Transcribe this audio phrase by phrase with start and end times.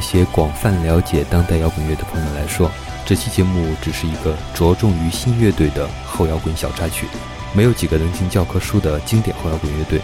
[0.00, 2.70] 一些广泛了解当代摇滚乐的朋友来说，
[3.04, 7.06] 这期节目只是一个着重于新乐队的后摇滚小插曲，
[7.52, 10.00] 没有几个能进教科书的经典后摇滚乐队。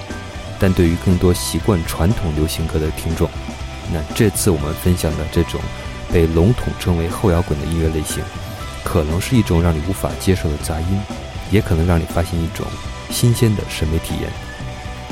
[0.60, 3.26] 但对于更多习惯传统流行歌的听众，
[3.90, 5.58] 那这次我们分享的这种
[6.12, 8.22] 被笼统称为后摇滚的音乐类型，
[8.84, 11.00] 可能是一种让你无法接受的杂音，
[11.50, 12.66] 也可能让你发现一种
[13.10, 14.30] 新鲜的审美体验。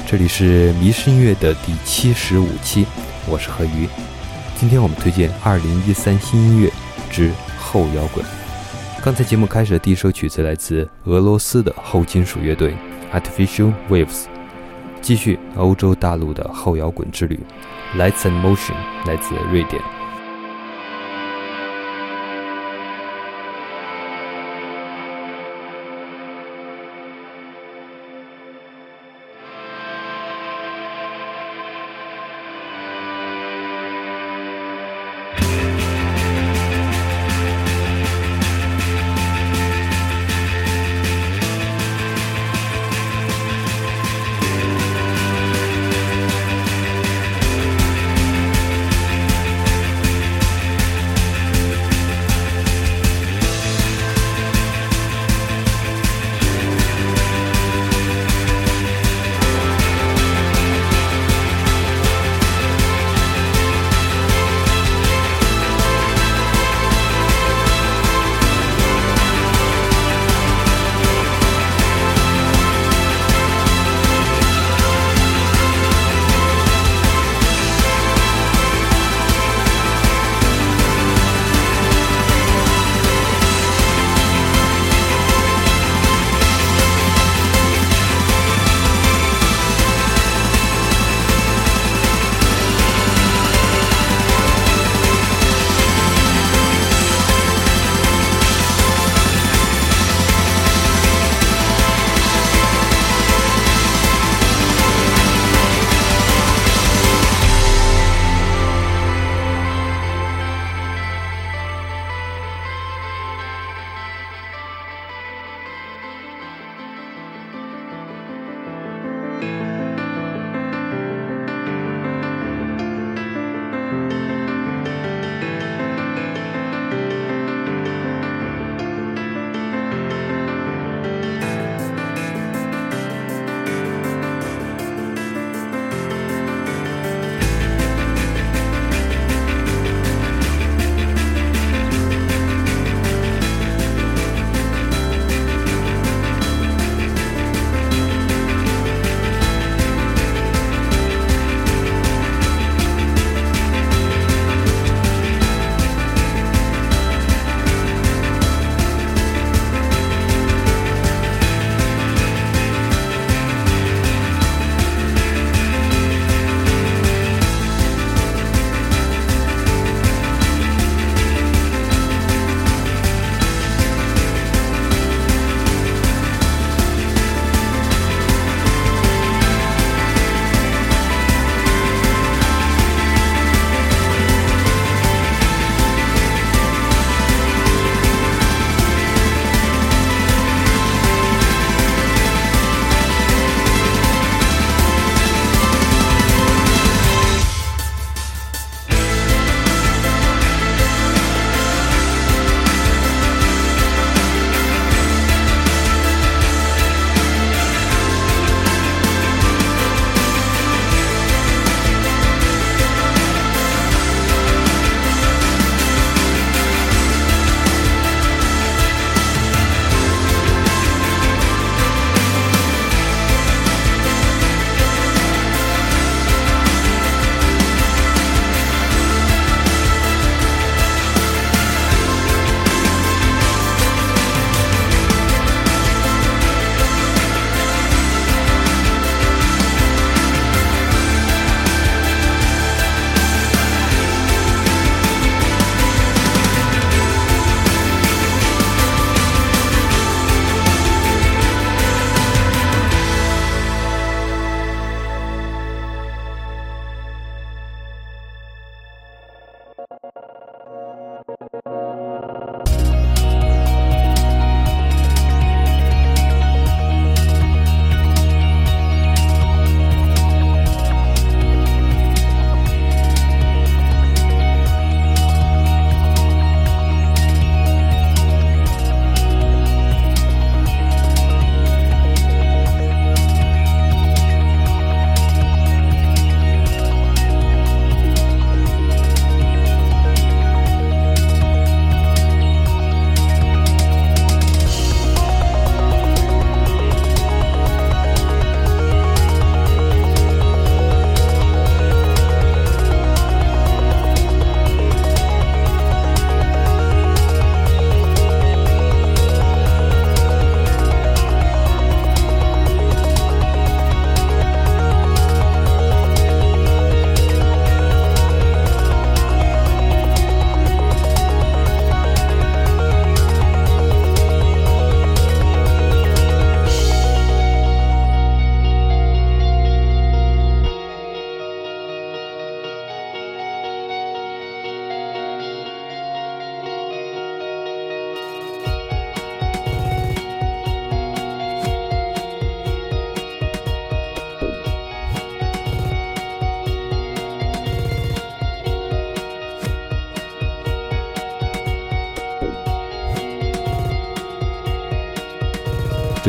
[0.07, 2.85] 这里是迷失音乐的第七十五期，
[3.27, 3.89] 我是何鱼。
[4.56, 6.71] 今天我们推荐二零一三新音乐
[7.11, 8.25] 之后摇滚。
[9.03, 12.75] 刚才节目开始的第一首曲子来自俄罗斯的后金属乐队
[13.12, 14.27] Artificial Waves。
[15.03, 17.39] 继续欧洲大陆的后摇滚之旅
[17.97, 18.75] ，Lights and Motion
[19.06, 20.04] 来自瑞典。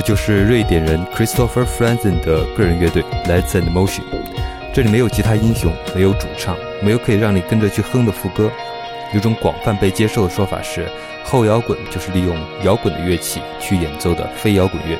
[0.05, 4.03] 就是瑞典人 Christopher Franzen 的个人乐队 Let's and Motion。
[4.71, 8.51] 这里没有吉他英雄，没有主唱，没有可以让你跟着去哼的副歌。
[9.15, 10.87] 有种广泛被接受的说法是，
[11.23, 14.95] 后摇滚就是利用摇滚的乐器去演奏的非摇滚乐。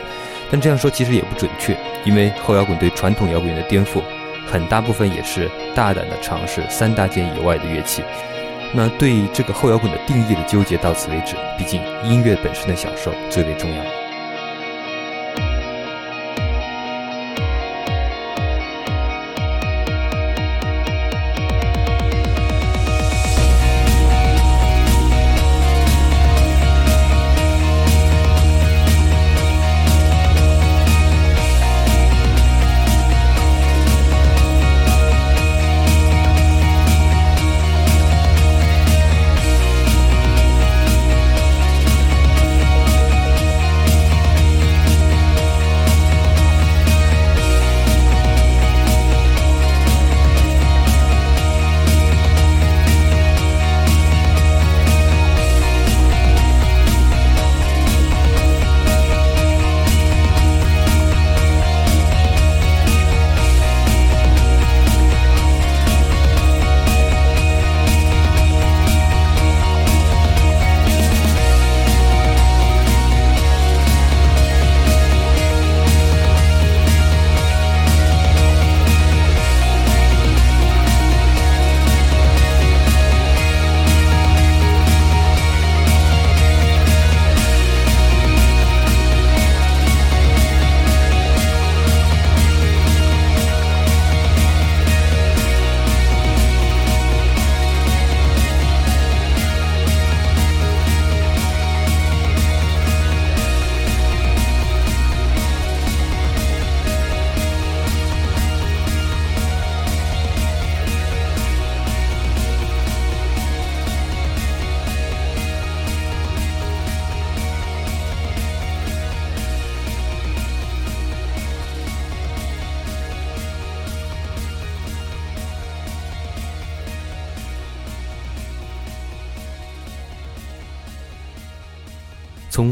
[0.50, 4.02] 但这样说其实也不准确，因为后摇滚对传统摇滚乐的颠覆，
[4.52, 8.02] 很大部分也是大胆的尝试三大件以外的乐器。
[8.74, 14.05] 那对这个后摇滚的定义的纠结到此为止，毕竟音乐本身的享受最为重要。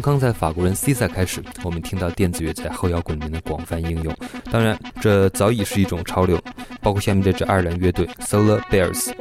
[0.03, 4.13] 刚才法国人 Cisa 开始，我们听到电子乐在后摇滚里面的广泛应用。
[4.51, 6.38] 当然，这早已是一种潮流，
[6.81, 9.13] 包括下面这支爱尔兰乐队 Solar Bears。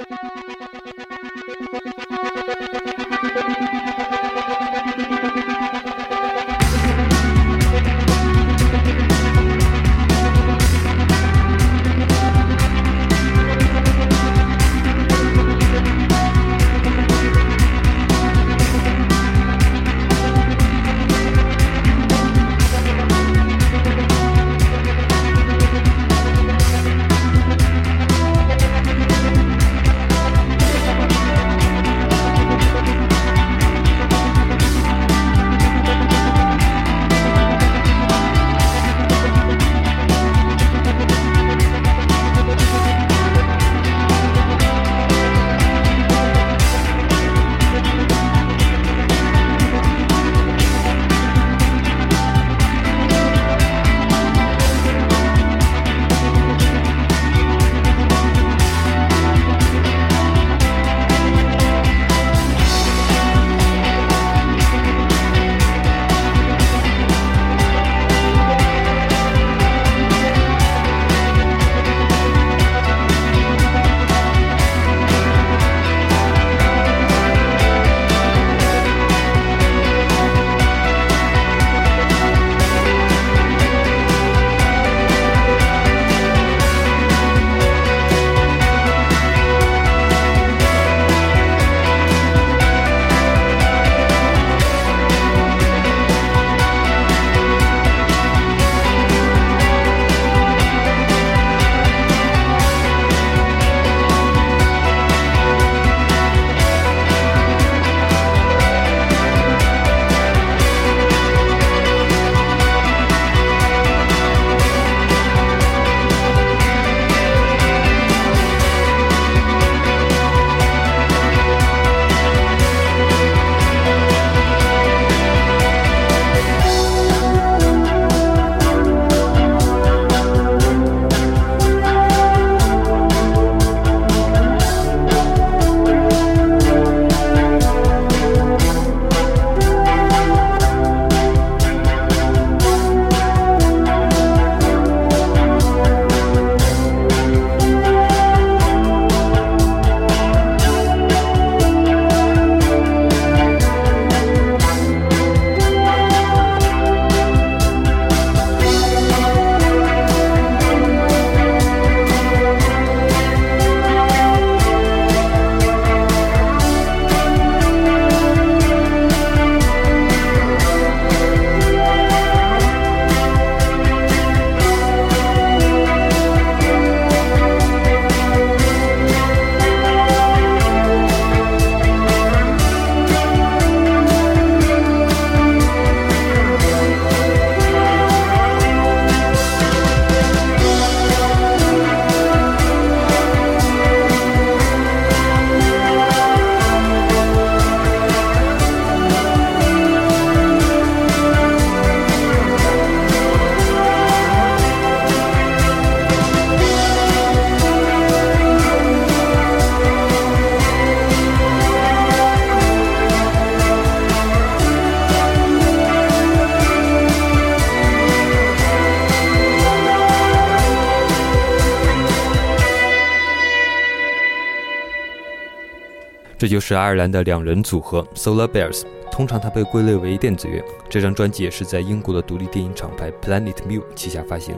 [226.52, 230.62] 就是爱尔兰的两人组合 Solar Bears，通常它被归类为电子乐。
[230.86, 234.54] 这张专辑也是在英国的独立电影厂牌 Planet m u 旗下发行。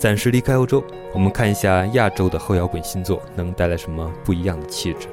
[0.00, 0.82] 暂时离开欧洲，
[1.14, 5.06] 我们看一下亚洲的后摇滚新作能带来什么不一样的气质。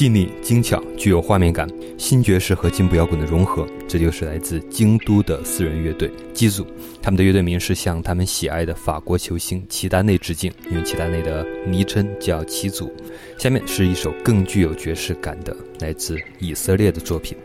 [0.00, 6.66] 细腻精巧，具有画面感，新爵士和进步摇滚的融合，这就是来自京都的四人乐队机组。
[7.02, 12.90] 他们的乐队名是向他们喜爱的法国球星齐达内致敬，因为齐达内的昵称叫齐祖。
[13.36, 17.36] 下面是一首更具有爵士感的来自以色列的作品。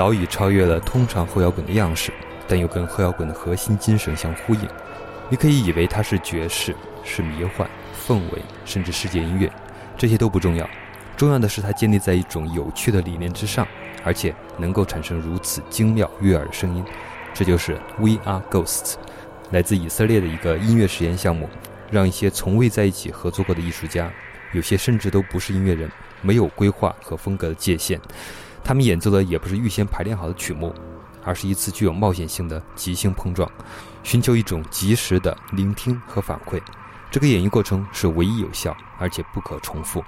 [0.00, 2.10] 早已超越了通常后摇滚的样式，
[2.48, 4.66] 但又跟后摇滚的核心精神相呼应。
[5.28, 9.52] 你可以以为它是爵士，是迷幻、氛围，甚至世界音乐，
[9.98, 10.66] 这些都不重要。
[11.18, 13.68] 重要的是它建立在一种有趣的理念之上，
[14.02, 16.82] 而且能够产生如此精妙悦耳的声音。
[17.34, 18.94] 这就是 We Are Ghosts，
[19.50, 21.46] 来自以色列的一个音乐实验项目，
[21.90, 24.10] 让一些从未在一起合作过的艺术家，
[24.54, 25.90] 有些甚至都不是音乐人，
[26.22, 28.00] 没有规划和风格的界限。
[28.70, 30.72] 他们演奏的也不是预先排练好的曲目，
[31.24, 33.50] 而是一次具有冒险性的即兴碰撞，
[34.04, 36.62] 寻求一种及时的聆听和反馈。
[37.10, 40.04] 这个演绎过程是唯一有效而且不可重复。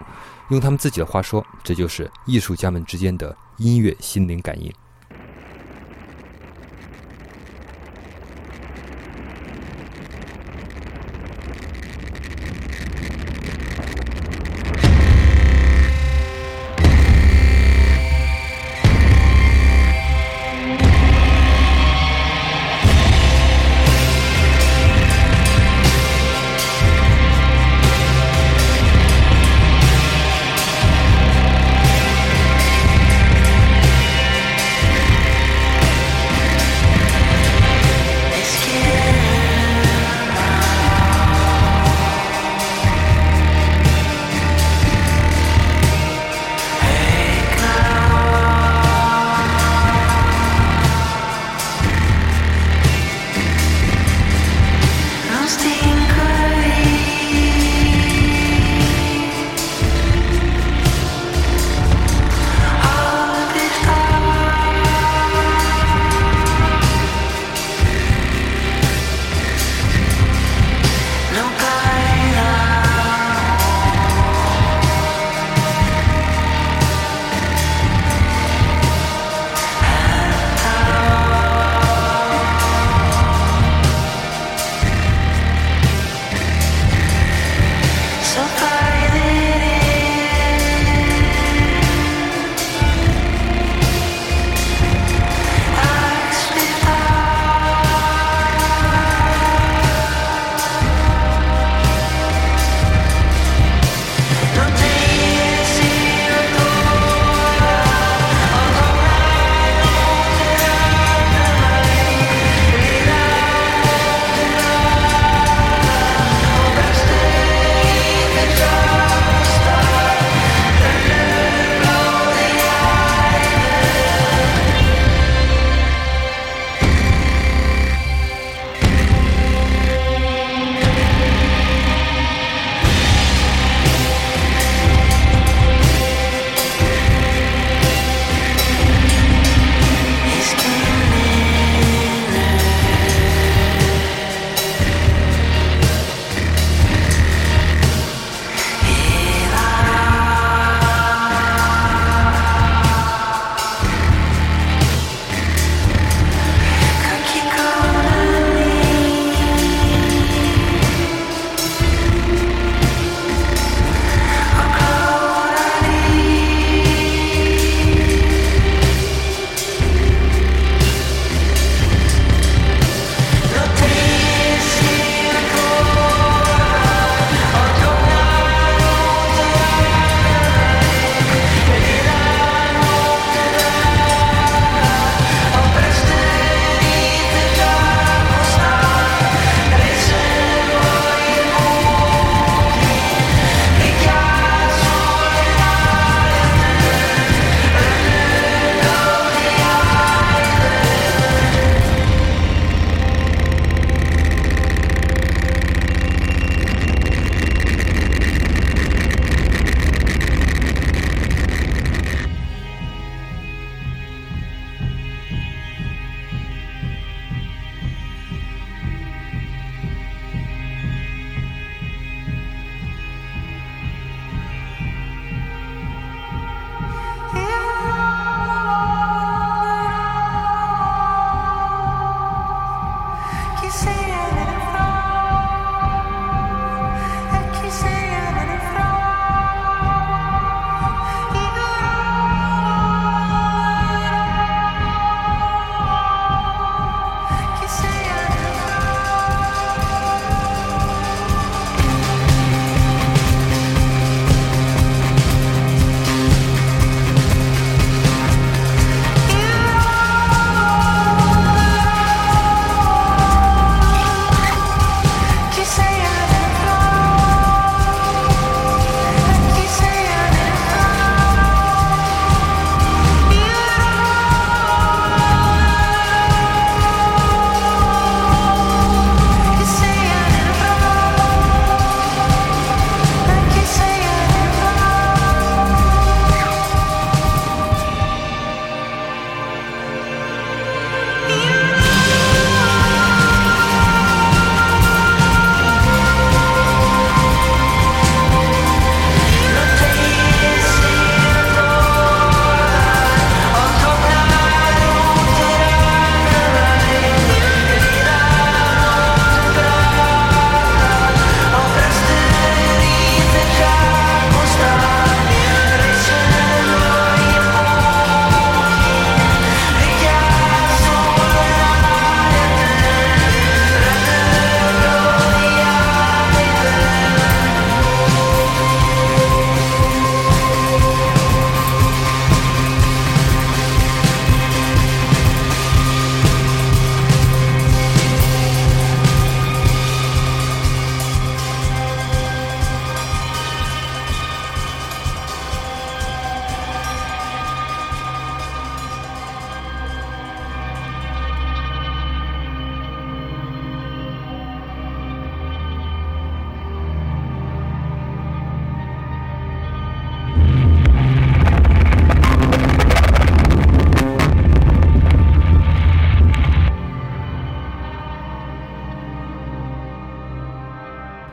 [0.51, 4.73] 用他们自己的话说，这就是艺术家们之间的音乐心灵感应。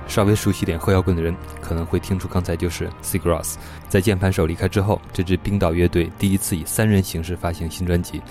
[0.10, 3.60] 稍微熟悉点后摇滚的人可能会听出刚才就是 s i g r o s s。
[3.88, 8.22] 在键盘手离开之后，这支冰岛乐队第一次以三人形式发行新专辑。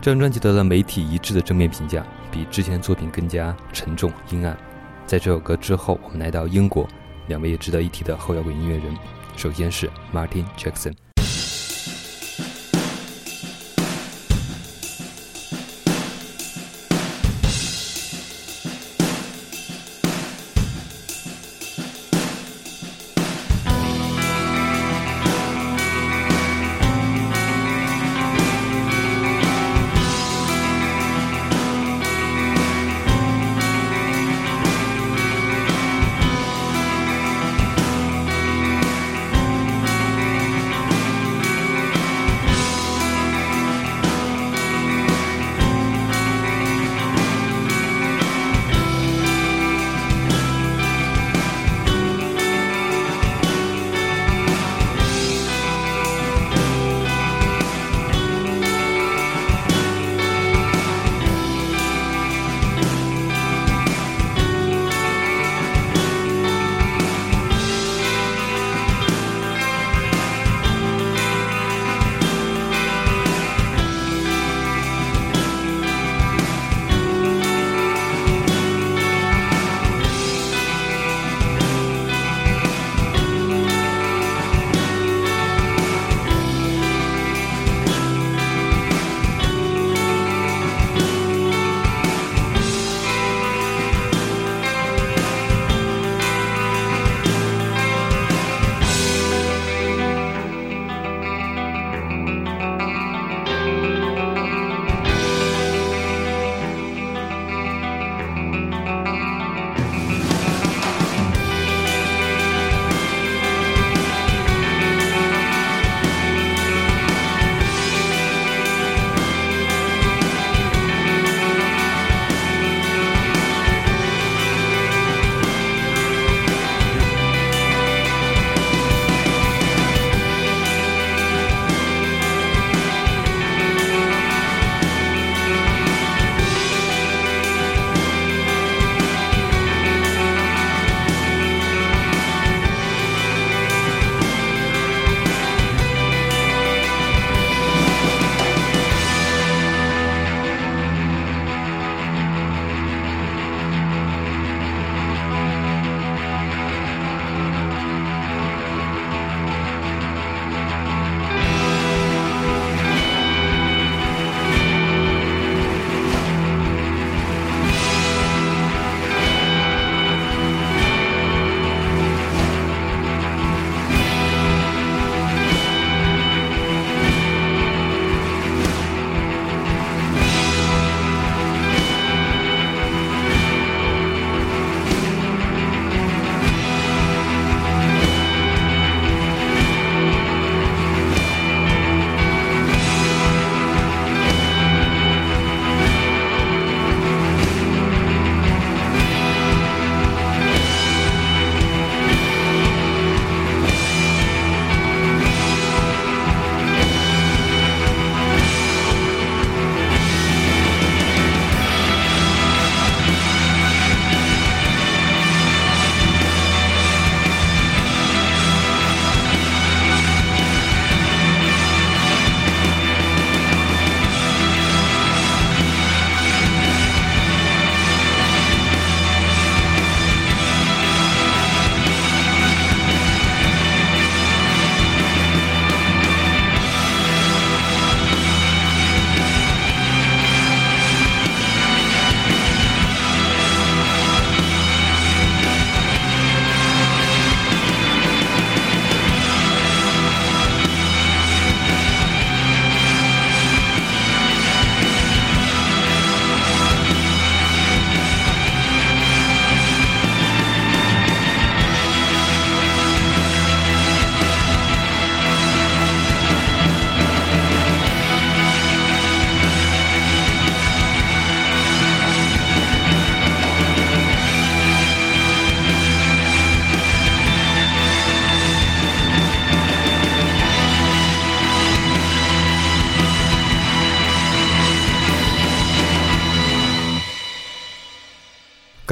[0.00, 4.54] 这张专辑得到媒体一致的正面评价，比之前作品更加沉重阴暗。
[5.06, 6.86] 在这首歌之后，我们来到英国，
[7.26, 8.94] 两位也值得一提的后摇滚音乐人，
[9.34, 11.03] 首先是 Martin Jackson。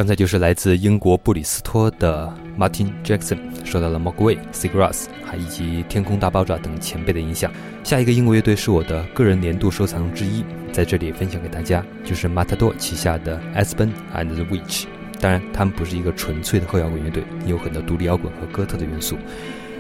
[0.03, 2.29] 刚才就是来自英国布里斯托的
[2.59, 7.53] Martin Jackson 受到了 Mogwai、Seagrass 还以及天空大爆炸等前辈的影响。
[7.85, 14.87] 下一个英国乐队是我的个人年度收藏之一，在这里分享给大家，就是 Matador 旗下的 Aspen and the Witch。
[15.21, 19.17] 当然，他们不是一个纯粹的后摇滚乐队，有很多独立摇滚和哥特的元素。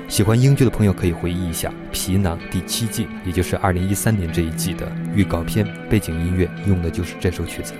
[0.06, 7.74] 喜欢英剧的朋友可以回忆一下《皮囊》第七季，也就是2013年这一季的预告片，背景音乐用的就是这首曲子。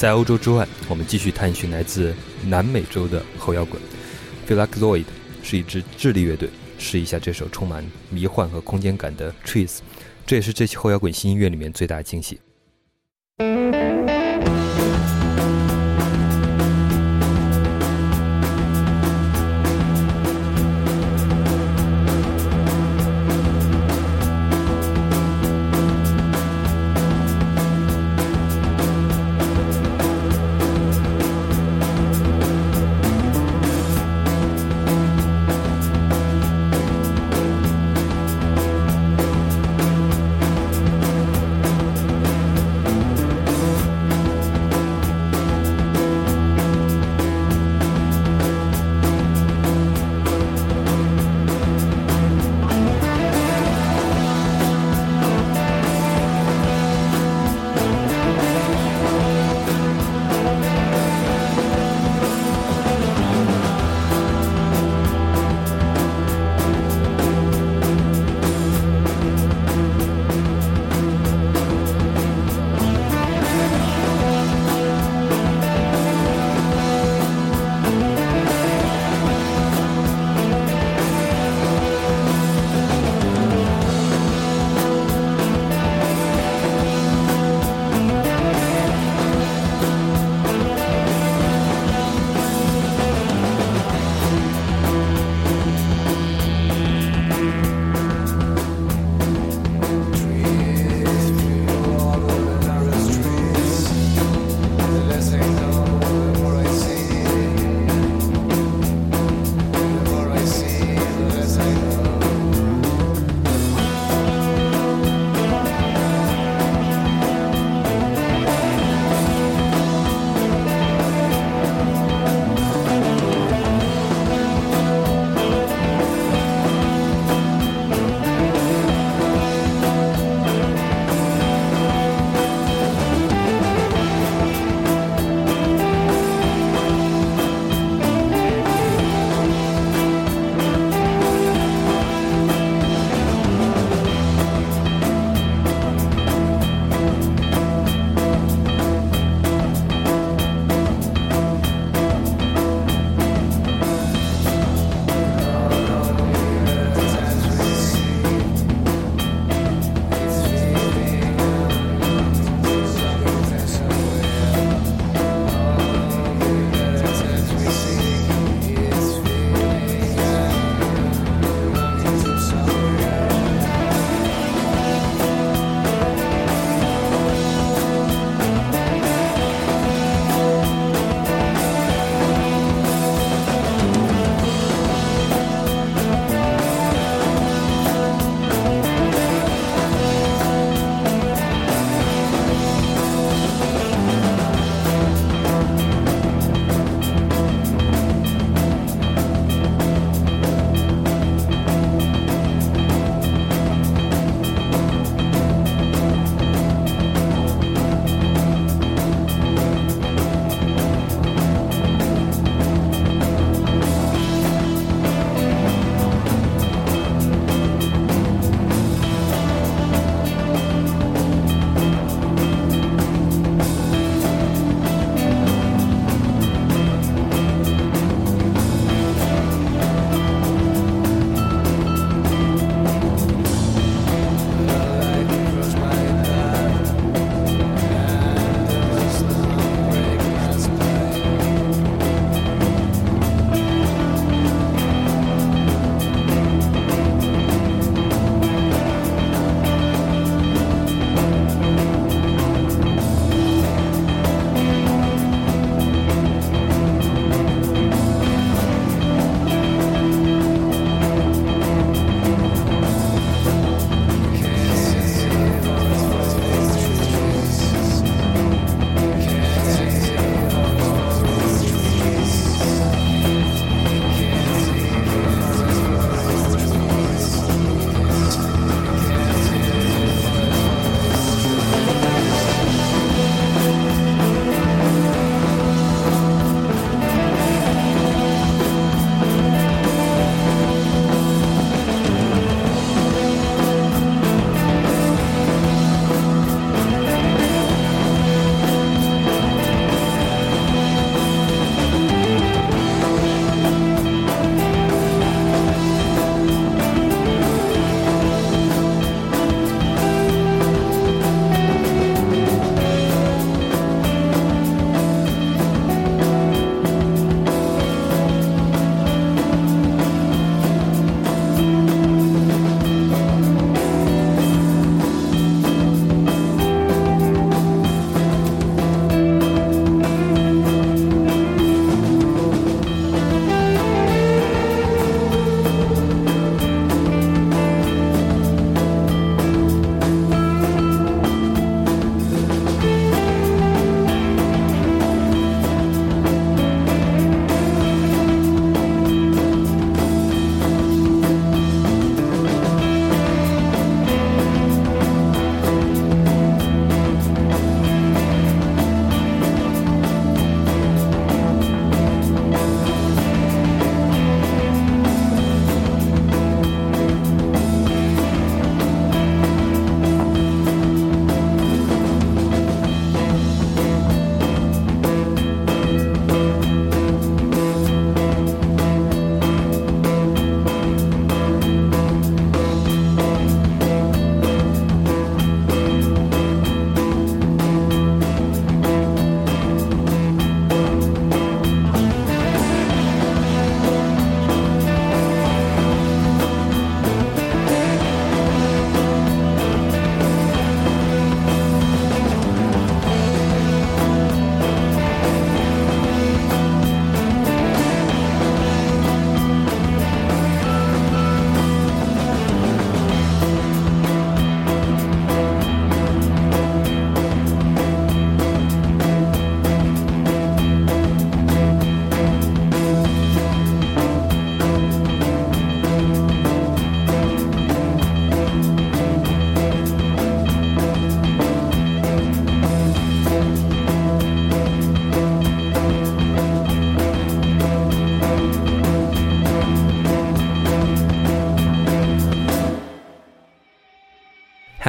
[0.00, 2.14] 在欧洲之外，我们继续探寻来自
[2.46, 3.78] 南美洲的后摇滚。
[4.48, 5.04] Felac Lloyd
[5.42, 6.48] 是一支智利乐队，
[6.78, 9.80] 试一下这首充满迷幻和空间感的 Trees，
[10.24, 12.40] 这也是这期后摇滚新音乐里面最大的惊喜。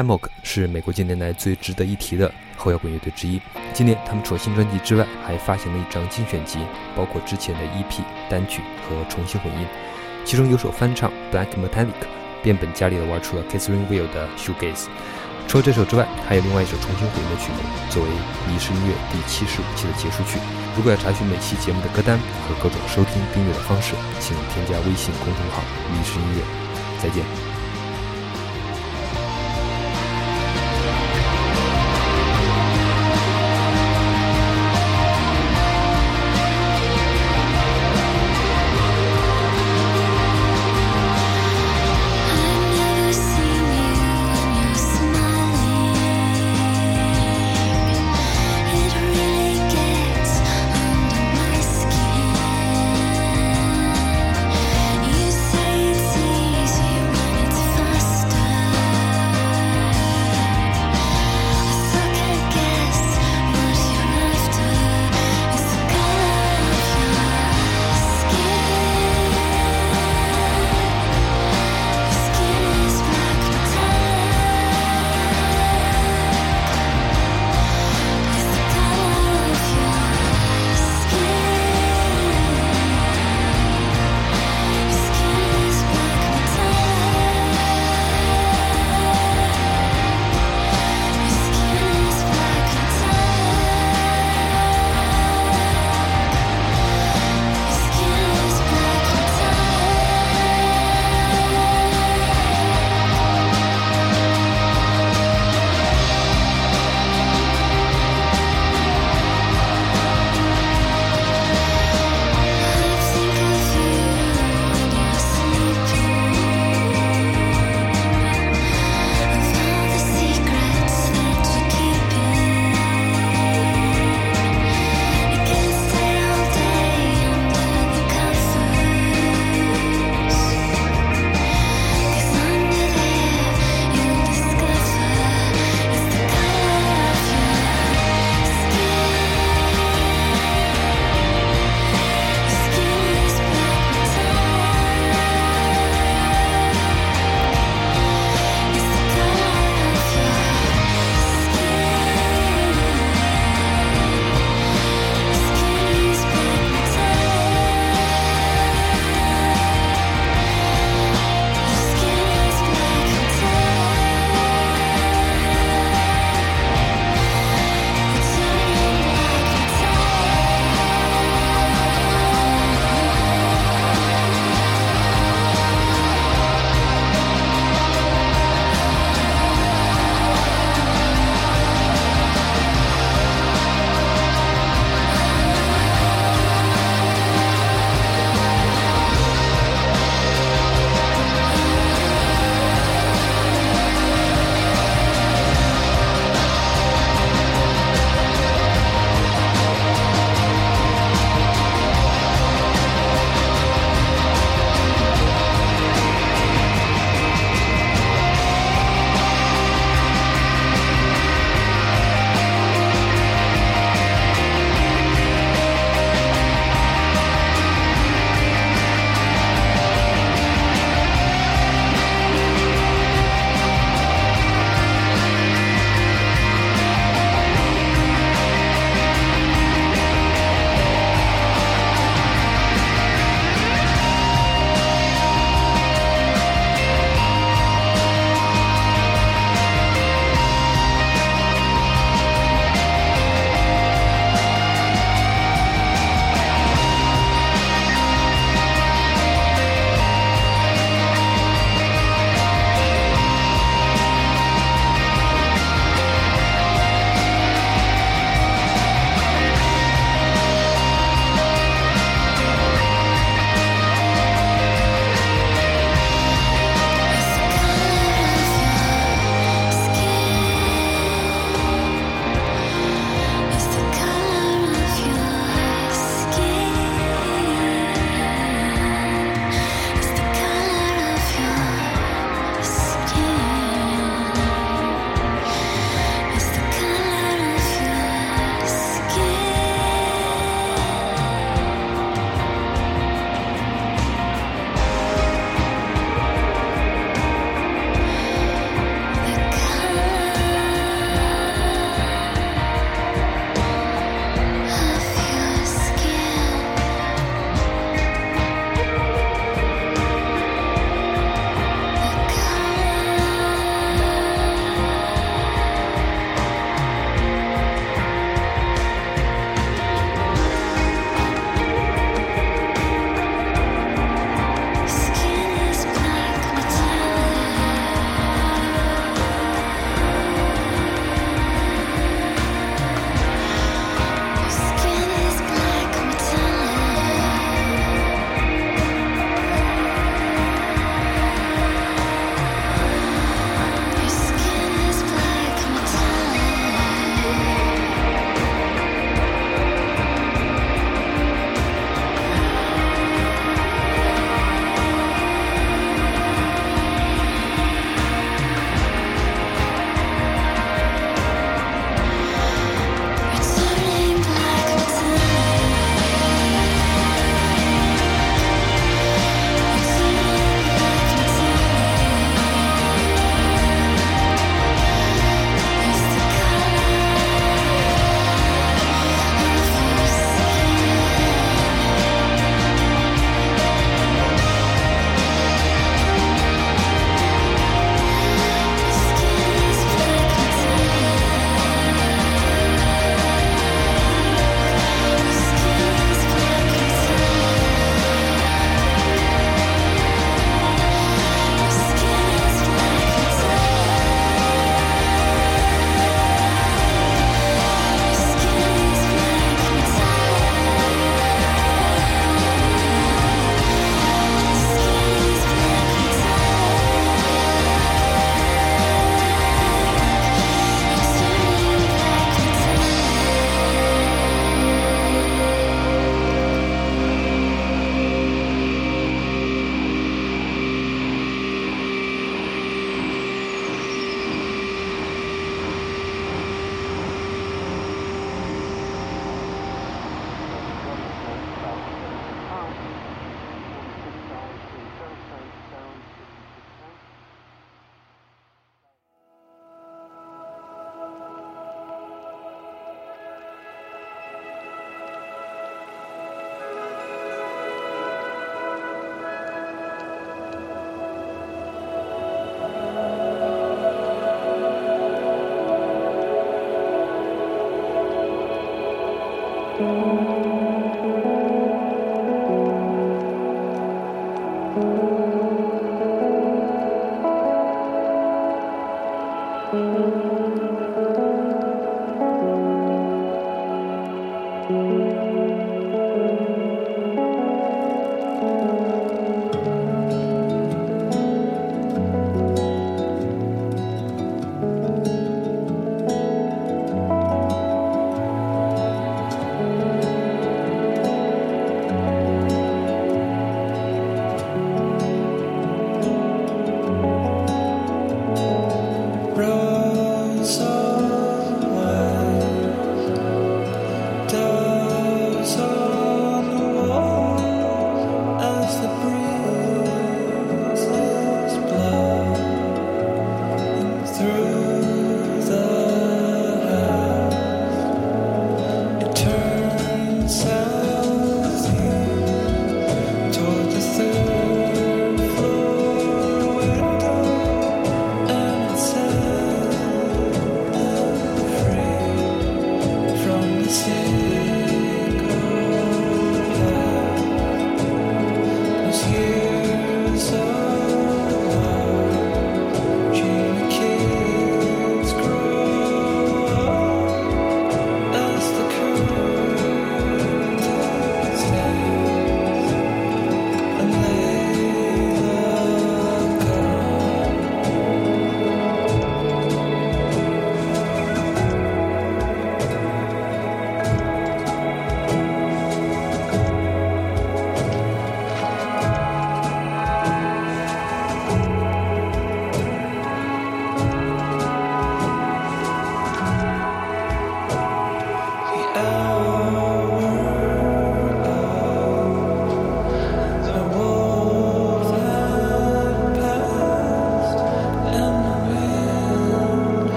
[0.00, 3.38] Hammock 是美国近年来最值得一提的后摇滚乐队之一。
[3.74, 6.58] 今年，他们除了新专辑之外，还发行了一张精选集，
[6.96, 9.66] 包括之前的 EP、单曲和重新混音。
[10.24, 11.86] 其中有首翻唱《Black Metallic》，
[12.42, 14.86] 变本加厉地玩出了 Catherine Will 的 Shoegaze。
[15.46, 17.58] 除了这首之外，还有另外一首重新混音的曲目，
[17.90, 18.08] 作为
[18.50, 20.38] 《迷失音乐》第七十五期的结束曲。
[20.76, 22.16] 如果要查询每期节目的歌单
[22.48, 26.42] 和各种收听订阅的方式，请添加微信公众号“迷失音乐”。
[27.02, 27.49] 再见。